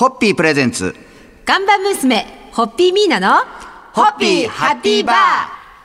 [0.00, 0.96] ホッピープレゼンツ。
[1.44, 3.36] ガンバ娘、ホッピーミーナの、
[3.92, 5.16] ホッピーハッピーバー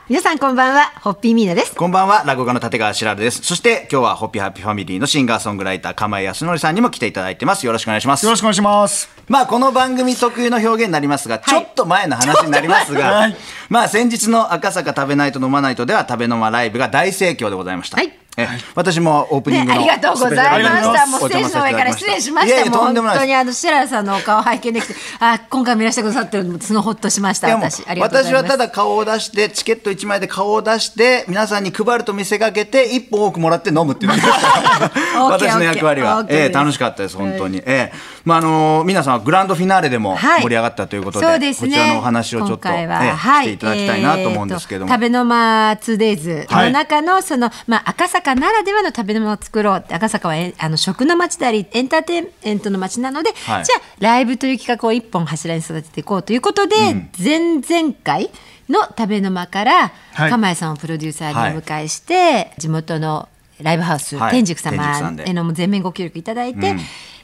[0.08, 1.76] 皆さんこんばんは、ホッピーミーナです。
[1.76, 3.42] こんばんは、落語家の立川しらるです。
[3.42, 7.66] そして今日はホッピーハッピーファミリーのシンガーソングライター、釜井康則さんにも来ていただいてます。
[7.66, 8.30] よろしくお願いしますよ。
[8.30, 9.10] ろしくお願いします。
[9.28, 13.36] まあこの番組特有の表現になりますが、ちょっと前の話になりますが、はい
[13.68, 17.98] まあ先日の赤坂食べないと飲まないとでは食べ飲まライブが大盛況でございました。
[17.98, 18.25] はいえ
[18.74, 21.06] 私もオープニングありがとうございました。
[21.06, 22.54] もうステージの上から失礼しました。
[22.54, 27.82] いやいやともう本当にあの、シララさんのお顔拝見できて、あ、今回もいらしてくださってるのも、そのほっとしました、私。
[27.98, 34.12] 私はただ顔を出してチケット1枚で顔を出して皆さんに配ると見せかけて1本多くもらって飲むっていう
[35.30, 36.24] 私の役割は。
[36.28, 38.16] ええ楽しかったです本当に、ええ。
[38.24, 40.42] まああの皆さんはグランドフィナーレでもはい。
[40.42, 41.68] 盛り上がったということで,、そうですね。
[41.68, 43.44] こちらのお話をちょっと、ええはい。
[43.44, 53.64] していただきたいなと思うんですけども、えーと食べのま 2days の中のその、まあ赤坂ならではの食べの間を作ろうって赤坂はえあの食の街でありエンターテインメントの街なので、はい。
[53.64, 56.76] じゃあライブという企画を一本柱に育てていこうということで、
[57.22, 58.30] 前々回
[58.68, 60.30] の食べの間から、はい。
[60.30, 63.28] 釜井さんをプロデューサーにお迎えして、地元の
[63.62, 64.30] ライブハウス、はい。
[64.32, 66.74] 天竺様への全面ご協力いただいて、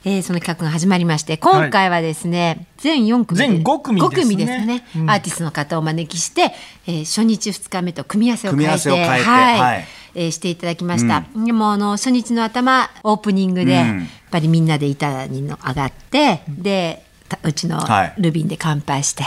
[0.05, 4.16] えーその企画が始まりまして今回はですね、全4組で全5組ですね。
[4.16, 5.10] 5組ですね、うん。
[5.10, 6.52] アーティストの方をお招きして、
[6.86, 9.60] えー初日2日目と組み合わせを変えて組み合わせを変えてはい。
[9.60, 9.84] はい
[10.14, 13.98] えーしていただきました、でもあの初日の頭オープニングで、うん。
[13.98, 18.14] やっぱりみんなで板にの上がってでたうちのはい。
[18.18, 19.24] ルビンで乾杯して、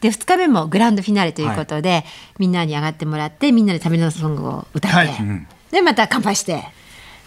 [0.00, 2.04] で2日目もグランドフィナーレということで、
[2.38, 5.46] みんなに上がってもらってみんなで食べのソングを歌って、はい。
[5.70, 6.64] でまた乾杯して。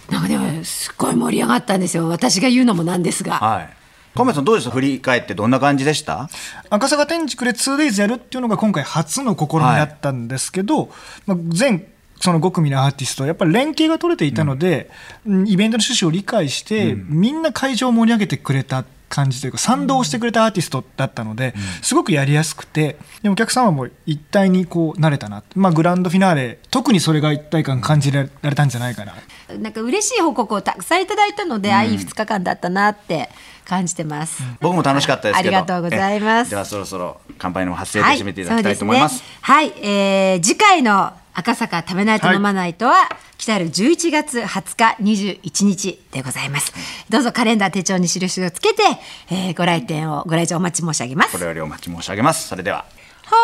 [0.10, 2.08] なんかでもすっごい盛り上がったんですよ。
[2.10, 3.34] 私が言うのもなんですが。
[3.36, 3.70] はい。
[4.16, 4.72] 亀井さんどうでした？
[4.72, 6.30] 振り返ってどんな感じでした？
[6.72, 10.90] 赤坂天竺で 2days やるっていうのが今回初の試みだったんですけど、
[11.28, 11.86] まあ、全
[12.20, 14.90] その5組のアーティストやっぱり連携が取れていたので、
[15.26, 15.48] うん。
[15.48, 29.16] イベントの趣旨を理解して、みんな会場を盛り上げてくれた感じというか賛同してくれたアーティストだったので、すごくやりやすくてでお客様も一体にこう慣れたな、まあ、グランドフィナーレ特にそれが一体感感じられたんじゃないかな。
[29.58, 33.30] なんか嬉しい報告をたくさんいただいたので、あいい2日間だったなって
[33.66, 34.44] 感じてます。
[34.62, 35.58] 僕も楽しかったですけど。
[35.58, 36.50] ありがとうございます。
[36.50, 46.74] えではそろそろ乾杯の発声で締めていただきたいと思います,、はい、ねはい、えー次回の赤坂食べないと飲まないとは、来たる11月20日21日でございます。
[47.10, 48.84] どうぞカレンダー手帳に印をつけて、
[49.32, 51.32] えーご来店をご来場お待ち申し上げます。
[51.32, 52.86] これよりお待ち申し上げますそれでは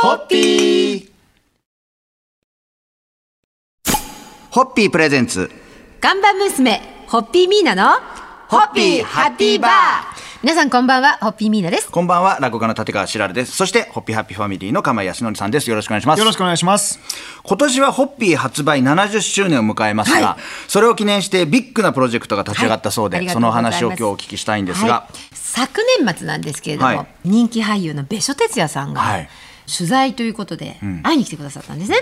[0.02, 1.10] ホッピー
[4.50, 5.52] ホッピープレゼンツ
[6.02, 7.92] 看板娘、ホッピーミーナの、
[8.48, 10.15] ホッピーハッピーバー
[10.46, 11.90] 皆さんこんばんは、ホッピーミーナです。
[11.90, 13.56] こんばんは落語家の立川しららです。
[13.56, 15.68] そしてホッピーハッピーファミリーの釜井康則さんです。
[15.72, 16.20] よろしくお願いします。
[16.20, 17.00] よろしくお願いします。
[17.44, 20.44] 今年はホッピー発売70周年を迎えますが、はい。
[20.68, 23.30] それを記念してビッグなプロジェクトが立ち上がったそうで、はい。
[23.32, 25.18] そうの話を今日お聞きしたいんですが、はい。
[25.34, 27.08] 昨年末なんですけれども、はい。
[27.24, 29.30] 人気俳優の別所哲也さんが、はい。
[29.66, 31.98] 取材ということで会いに来てくださったんですね。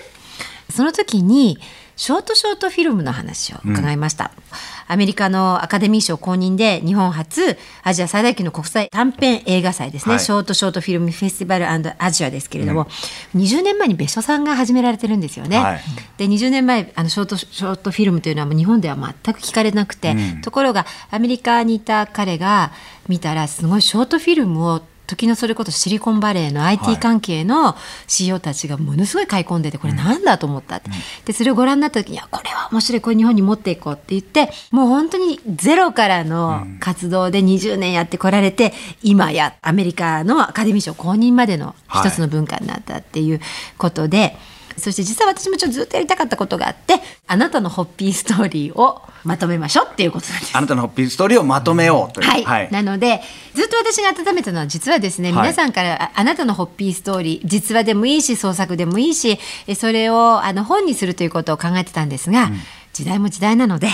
[0.70, 1.60] その時に
[1.96, 4.32] ショートショートフィルムの話を伺いました、
[4.88, 10.24] アメリカのアカデミー賞公認で日本初アジア最大級の国際短編映画祭ですね、はい。
[10.24, 12.86] ショートショートフィルムフェスティバルアジアですけれども、
[13.36, 15.58] 20年前に別所さんが始められてるんですよね。
[15.58, 15.82] はい。
[16.18, 22.72] で20年前あのショートショートフィルムというのはもう日本では全く聞かれなくて、ところがアメリカにいた彼が
[23.08, 26.74] 見たらすごいショートフィルムを時のそれこそシリコンバレーのはい。
[26.74, 27.76] IT 関係の
[28.08, 30.90] CEO たちがものすごい買い込んでてこれなんだと思ったって、
[31.26, 43.40] でそれをご覧になった時にはこれは面白いこれ日本に持っていこうって言ってもう本当にゼロからの活動で20年やってこられて、今やアメリカのアカデミー賞公認までの一つの文化になったっていう
[43.78, 44.38] ことで。
[44.78, 46.96] そして実は私もちょっとずっとやりたかったことがあって
[47.28, 50.58] あなたのホッピーストーリーをまとめましょうっていうことなんです。
[50.58, 53.22] あなたのホッピーストーリーをまとめようという、はい、なので
[53.54, 55.42] ずっと私が温めたのは実はですね、はい。
[55.42, 62.52] 皆さんからああなたのホッピーストーリー実話でもいいし創作でもいいしえそれをあの本にするということを考えてたんですが、
[62.94, 63.88] 時代も時代なので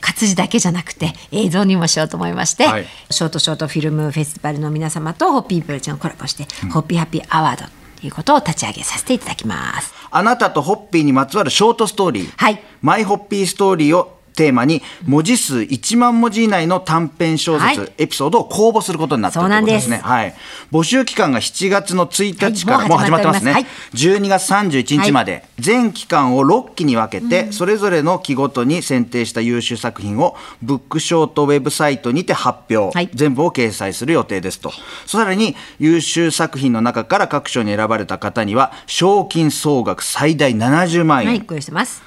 [0.00, 2.86] 活字だけじゃなくて映像にもしようと思いまして、はい。
[3.10, 9.92] ショートショートフィルムフェスティバルの皆様とホッピープロちゃんをコラボして、ホッピーハッピーアワードということを立ち上げさせていただきます。
[10.10, 19.98] あなたとホッピーにまつわるショートストーリー、はいマイホッピーストーリーをテーマに文字数1万文字以内の短編小説、はいエピソードを公募することになったということですね。
[19.98, 20.34] はい。
[20.70, 23.52] 募集期間が7月の1日から、はいもう始まってますね。
[23.52, 34.72] もう始ま12月31日まで、全期間を6期に分けて、それぞれの期ごとに選定した優秀作品をブックショートウェブサイトにて発表、はい全部を掲載する予定ですと。
[35.06, 41.28] さらに優秀作品の中から各賞に選ばれた方には賞金総額最大70万円。
[41.28, 41.46] はい。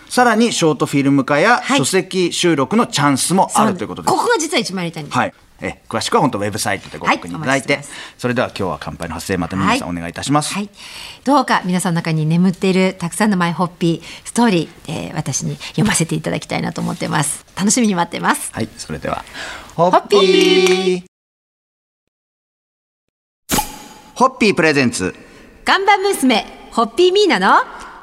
[0.10, 4.12] さらにショートフィルム化やはい書籍収録のチャンスもあるということです。
[4.12, 5.18] ここが実は一番やりたいんです。
[5.18, 5.34] はい。
[5.62, 7.86] え詳しくは本当ウェブサイトでご確認いただいて、はい
[8.18, 10.70] それでは今日は乾杯の発声また皆さんお願いいたします、はい、
[11.24, 17.46] どうか皆さんの中に眠っているたくさんのマイホッピーストーリー、えー私に読ませていただきたいなと思ってます。
[17.58, 18.52] 楽しみに待ってます。
[18.54, 19.24] はい、それでは、
[19.76, 21.04] ホッピー。
[24.16, 24.56] ホッピー。
[24.56, 25.16] プレゼンツ。
[25.66, 27.58] 看板娘ホッピーミーナの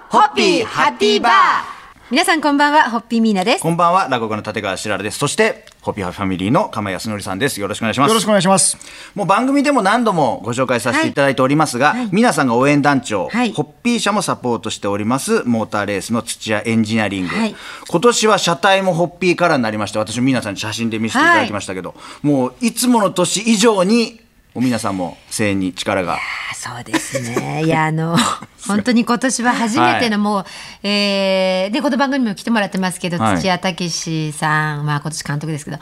[0.08, 1.75] ホッピーハッピーバー
[2.08, 5.18] 皆さんこんばんはホッピーミーナですこんばんは、落語家の立川しららです。
[5.18, 7.60] そして、ホッピーハファミリーの釜井康則さんです。
[7.60, 8.10] よろしくお願いします。
[8.10, 8.78] よろしくお願いします。
[9.16, 17.56] もう番組でも何度もご紹介させていただいておりますが、はい皆さんが応援団長、はいホッピー社もサポートしておりますモーターレースの土屋エンジニアリング、はい
[17.88, 24.20] 今年は車体もホッピーカラーになりまして私も皆さんに写真で見せていただきましたけど、もういつもの年以上に
[24.56, 26.14] もう皆さんも声援に力が。
[26.14, 26.18] あ
[26.54, 27.64] そうですね。
[27.66, 28.16] いや、あの、
[28.66, 30.44] 本当に今年は初めてのもう、
[30.82, 33.38] えーで、この番組にも来てもらってますけど、はい。
[33.38, 35.78] 土屋武史さん、まあ今年監督ですけど、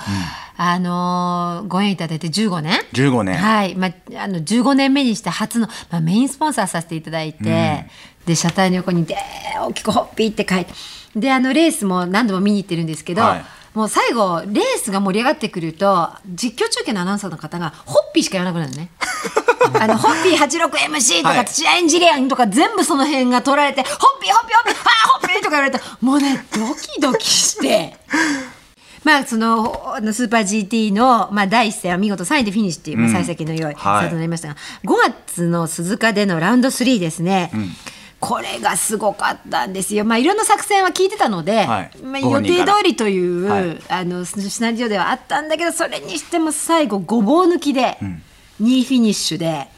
[0.56, 2.80] あのーご縁いただいて15年。
[2.94, 3.76] 15年はい。
[3.76, 3.92] まあ、
[4.24, 7.86] あの、15年目にして初の、まあ、メインスポンサーさせていただいて、
[8.26, 10.72] で、車体の横にでー大きくホッピーって書いて、
[11.14, 13.44] で、あの、レースも何度も見に行ってるんですけど、はい
[13.74, 18.90] もう最後レースが盛り上がってくると実況中継のアナウンサーの方がホッピーしか言わなくなるのね。
[19.80, 27.96] あのホッピー 86MC とか、はい土屋エンジニアとか全部その辺が取られてホッピーホッピーホッピー あーホッピーとか言われてもうねドキドキして。
[29.02, 34.94] まあそのスーパー GT の、まあ、第一戦は見事3位でフィニッシュっていう、まあ、幸先の良いスタートになりましたが、5
[35.26, 37.52] 月の鈴鹿でのラウンド3ですね、
[38.24, 41.98] これがすごかったんですよ、まあ、いろんな作戦は聞いてたので、はい。
[42.02, 43.78] まあ、ご予定通りという、はい。
[43.88, 47.98] あのシナリオではあったんだけどそれにしても最後ごぼう抜きで
[48.62, 49.68] 2位フィニッシュで。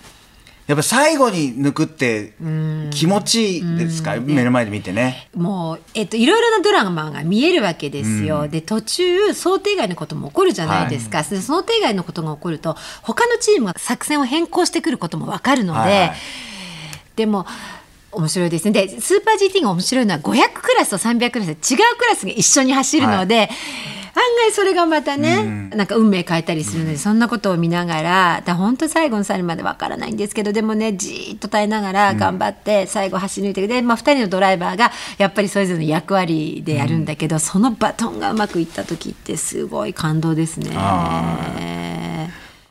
[0.66, 2.32] やっぱ最後に抜くって
[2.90, 5.28] 気持ちいいですか、目の前で見てね。
[5.32, 8.48] もう、えっと、いろいろなドラマが見えるわけですよ。
[8.48, 11.22] で、途中、想定外のことも起こるじゃないですか。
[11.22, 16.16] で想定外のことが起こると、他のチームが作戦を変更してくることもわかるので、はいはい。
[17.14, 17.46] でも、
[18.16, 18.72] 面白いですね。
[18.72, 23.50] で、スーパー GT が面白いのは500クラスと300クラスで違うクラスが一緒に走るので、
[24.16, 41.85] 案外それがまたね、なんか運命変えたりするので、そんなことを見ながら、だ本当最後の最後までわからないんですけど、でもね、じーっと耐えながら頑張って最後走り抜いて、で、まあ、2人のドライバーがやっぱりそれぞれの役割でやるんだけど、そのバトンがうまくいった時ってすごい感動ですね。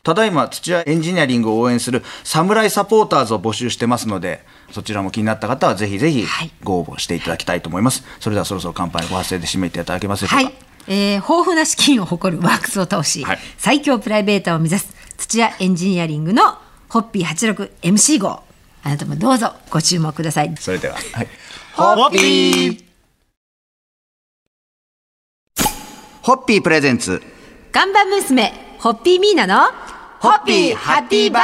[0.06, 6.52] ただいま土屋エンジニアリングを応援する侍サポーターズを募集してますのでそちらも気になった方はぜひぜひはい。
[6.62, 10.54] ご応募していただきたいと思います、それではそろそろ乾杯のご発声で締めていただけますでしょうか、はい、
[10.86, 13.38] えー豊富な資金を誇るワークスを倒し、はい。
[13.58, 16.56] 最強プライベーターを目指す土屋エンジニアリングの
[16.88, 18.44] ホッピー 86MC 号。
[18.84, 20.54] あなたもどうぞご注目ください。
[20.56, 21.28] それでは、はい、
[21.74, 22.84] ホッピー。
[26.22, 27.20] ホッピープレゼンツ。
[27.72, 31.42] 看板娘ホッピーミーナのホッピーハッピーバー。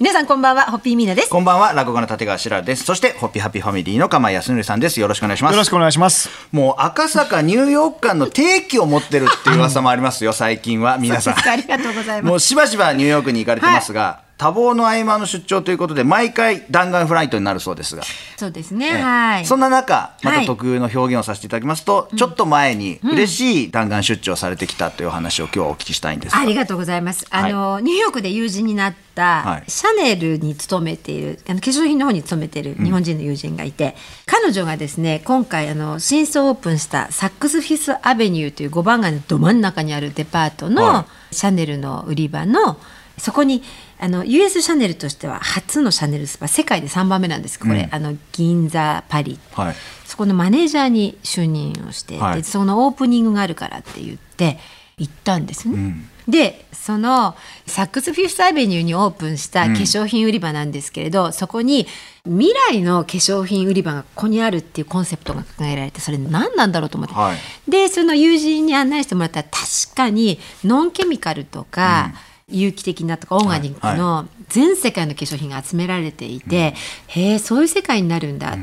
[0.00, 1.28] 皆さんこんばんはホッピーミーナです。
[1.28, 2.84] こんばんは落語家の立川しららです。
[2.84, 4.98] そしてホッピーハッピーファミリーの釜井康則さんです。
[5.00, 5.52] よろしくお願いします。
[5.52, 6.30] よろしくお願いします。
[6.50, 10.32] もう赤坂ニューヨーク間の定期を持ってるっていう噂もありますよ。
[10.32, 11.34] 最近は皆さん。
[11.38, 12.30] ありがとうございます。
[12.30, 18.02] もうしばしばニューヨークに行かれてますが、多忙の合間の出張ということで毎回弾丸フライトになるそうですが、
[18.36, 19.02] そうですねええ。
[19.02, 19.46] はい。
[19.46, 20.40] そんな中まはい。
[20.40, 26.40] た特有の表現をさせていただきますと、ちょっと前に嬉しい弾丸出張されてきたというお話を今日はお聞きしたいんですが。
[26.40, 27.26] ありがとうございます。
[27.30, 29.64] あの、ニューヨークで友人になった、はい。
[29.70, 33.94] シャネルに勤めているあの化粧品の方に勤めている日本人の友人がいて、
[34.26, 42.78] 彼女がですね今回あの新装オープンしたサックスフィスアベニューという5番街のど真ん中にあるデパートの、はシャネルの売り場の
[43.18, 43.62] そこに
[43.98, 49.74] あの US シャネルとしては初のシャネルスパ世界で3番目なんですこれ、あの銀座パリはい。
[50.04, 52.42] そこのマネージャーに就任をして、はい。
[52.42, 54.58] でそのオープニングがあるからって言って
[54.98, 55.94] 行ったんですね。
[56.28, 57.34] でその
[57.66, 61.86] サックスフィフスアベニューにオープンした化粧品売り場なんですけれど、そこに
[62.24, 67.70] 未来の化粧品売り場がここにあるっていうコンセプトが考えられてそれ何なんだろうと思って、はい。
[67.70, 72.12] でその友人に案内してもらったら確かにノンケミカルとか、
[72.60, 76.74] 有機的なとかオーガニックの全世界の化粧品が集められていて、
[77.08, 78.56] へえそういう世界になるんだ、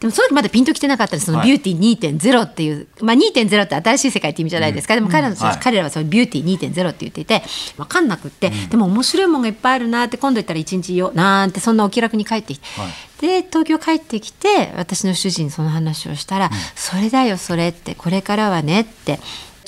[0.00, 1.48] でもその時まだピンときてなかったんですそのはい。
[1.48, 5.58] ビューティー2.0っていう、まあ、2.0って新しい世界って意味じゃないですか、でも彼らの、はい。
[5.60, 7.42] 彼らはそのビューティー2.0って言っていて
[7.76, 12.92] 分かんなくって、でも面白いものがいっぱいあるなって今度行ったら一日よなんてそんなお気楽に帰ってきて、はい。
[13.20, 19.18] で東京帰ってきて私の主人にその話をしたら、それだよそれってこれからはねって。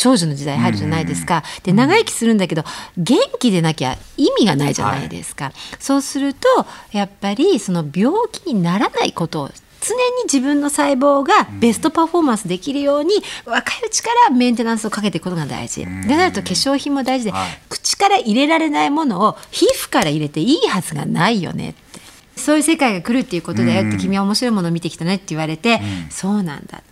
[0.00, 2.64] 長寿の時代入るじゃないですか、で長生きするんだけど
[2.96, 6.48] 元気でなきゃ意味がないじゃないですか、そうすると
[6.90, 9.50] やっぱりその病気にならないことを
[9.82, 13.14] 常に自分の細胞がベストパフォーマンスできるように、
[13.44, 15.84] 若いうちからメンテナンスをかけていくことが大事。
[15.84, 17.58] でなると化粧品も大事で、はい。
[17.68, 22.00] 口から入れられないものを皮膚から入れていいはずがないよねって。
[22.36, 25.80] そういう世界が来るっていうことだよって、君は面白いものを見てきたねって言われて、
[26.10, 26.82] そうなんだ。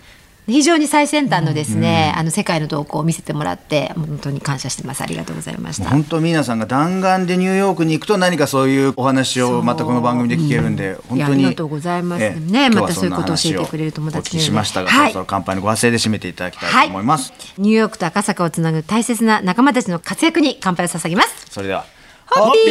[0.49, 5.03] 非常に最先端のですね、あの世界の動向を見せてもらって本当に感謝してます。
[5.03, 5.91] ありがとうございました。
[5.91, 12.25] 本当皆さんが弾丸でニューヨークに行くと何かそういうお話をまたこの番組で聞けるんで、本当にありがとうございます。
[12.25, 21.47] ええねまたそういうことを教えてくれる友達お聞きしましたが、はいそろそろ乾杯のご発声で締めていただきたいと思います、ニューヨークと赤坂をつなぐ大切な仲間たちの活躍に乾杯を捧げます。
[21.51, 21.85] それでは
[22.27, 22.71] ホッピ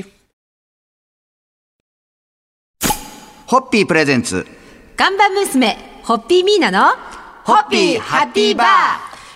[0.00, 0.06] ー。
[3.46, 3.86] ホッピー。
[3.86, 4.46] プレゼンツ。
[4.96, 6.86] 看板娘ホッピーミーナの
[7.48, 8.66] ホッピーハッピーバー。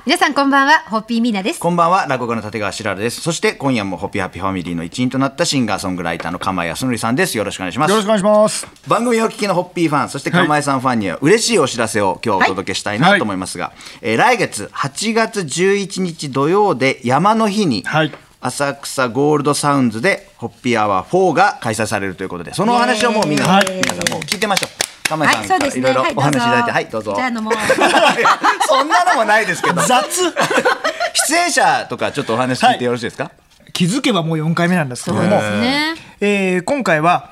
[0.05, 1.59] 皆さんこんばんはホッピーミーナです。
[1.59, 3.23] こんばんは落語家の立川しららです。
[3.23, 7.39] そして今夜もホッピーハッピーファミリーの一員となったシンガーソングライターの釜井康則さんです。
[7.39, 7.91] よろしくお願いします。
[7.91, 8.67] よろしくお願いします。
[8.87, 18.13] 番組をお聞きのホッピーファンそして釜井さんファンには嬉しいお知らせを今日お届けしたいなと思いますが、えー来月8月11日土曜で山の日に、はい。
[18.43, 23.67] 浅草ゴールドサウンズでホッピーアワー4が開催されるということでそのお話をもうみんな、はい。
[23.71, 24.82] 皆さんもう聞いてましょう
[25.13, 25.83] 釜井さはいんそうですね。
[25.83, 27.13] からいろいろお話いただいてはいどうぞ。
[27.15, 27.55] じゃあ飲もう。
[28.69, 29.83] そんなのもないですけど。
[29.83, 30.03] 雑。
[31.29, 33.31] 出演者とかちょっとお話聞いてよろしいですか、
[33.73, 35.95] 気づけばもう4回目なんですけども、ね。
[36.21, 37.31] えー今回は、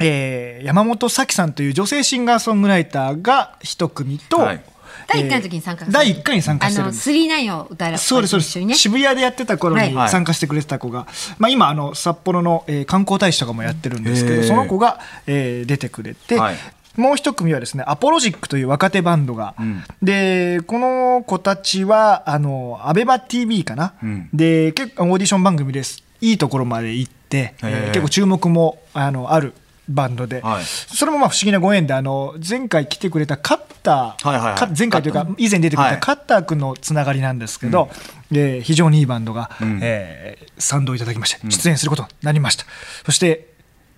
[0.00, 4.60] えー山本咲さんという女性シンガーソングライターが一組と、はい。
[5.06, 6.88] 第1回の時に参加えー第1回に参加してる。
[6.88, 8.74] んですあのスリーナインを歌えらそうですそうで一緒にね。
[8.74, 10.08] す渋谷でやってた頃にはい。
[10.08, 11.06] 参加してくれてた子が、
[11.38, 16.56] まあ、今あの札幌の、えー観光大使とかもやってるんですけどその子が、えー出てくれて、はい
[16.98, 19.54] もう一組はですねアポロジックという若手バンドが、
[20.02, 24.28] でこの子たちはあのアベマ t v かな、ん。
[24.34, 26.02] で結構オーディション番組です。
[26.20, 29.54] いいところまで行って、えー結構注目もあのある
[29.88, 30.64] バンドで、はい。
[30.64, 34.58] それもまあ不思議なご縁であの前回来てくれたカッター、はいはいはい。
[34.58, 35.94] か前回というか以前出てくれはい。
[35.94, 37.88] たカッター君のつながりなんですけど、
[38.32, 39.78] えー非常にいいバンドが、ん。
[39.82, 42.64] えー賛同いただきまして出演することになりました、
[43.06, 43.54] そして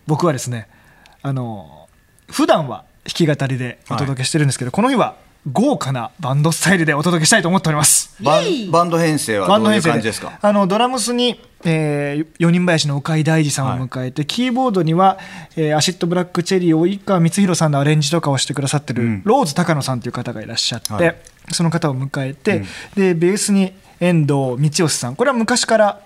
[0.06, 0.68] 僕はですね
[1.22, 1.88] あの
[2.28, 5.16] 普段は弾き語りでお届けしてるんですけど、この日は
[5.50, 8.14] 豪華なバンドスタイルでお届けしたいと思っております。
[8.22, 10.38] バンバンド編成はどういう感じですか？
[10.42, 15.18] あのドラムスに、えー、四人林の岡井大二さんを迎えて、キーボードには、
[15.56, 19.22] えーアシッドブラックチェリー及川光弘さんのアレンジとかをしてくださってる、ん。
[19.24, 21.16] ローズ高野さんという方がいらっしゃって、はい。
[21.52, 22.64] その方を迎えて、
[22.94, 25.16] でベースに遠藤道義さん。
[25.16, 26.00] これは昔から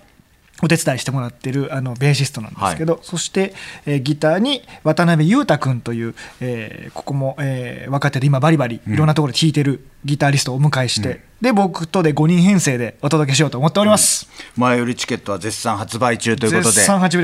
[0.64, 3.52] お手伝いしてもらってるあのベーシストなんですけど、そして、
[3.85, 14.28] えーギターに渡辺裕太君という、えーここも、えー若手で今バリバリいろんなところで弾いてるギタリストをお迎えして、で僕とで5人編成でお届けしようと思っております。
[14.56, 16.72] 前売りチケットは絶賛発売中ということで。
[16.72, 17.16] 絶賛発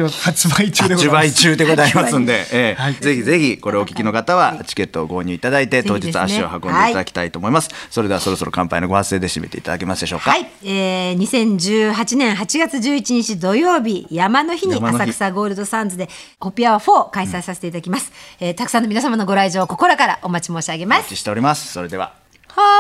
[0.49, 1.29] 売中でござ発います。
[1.29, 2.83] 売中でございますんで、 ええ。
[2.83, 2.95] はい。
[2.95, 20.99] ぜひぜひこれをお聞きの方はチケットを購入いただいて当日足を運んでいただきたいと思います、それではそろそろ乾杯のご発声で締めていただけますでしょうか、はい、えー、2018年8月11日土曜日山の日に浅草ゴールドサンズでホピアワー4を開催させていただきます、えーたくさんの皆様のご来場を心からお待ち申し上げます。
[20.99, 21.73] お待ちしております。
[21.73, 22.13] それでは。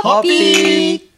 [0.02, 1.09] ホッピー